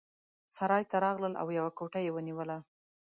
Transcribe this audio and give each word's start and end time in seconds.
سرای 0.55 0.83
ته 0.89 0.97
راغلل 1.05 1.33
او 1.41 1.47
یوه 1.59 1.71
کوټه 1.77 1.99
یې 2.05 2.11
ونیوله. 2.13 2.57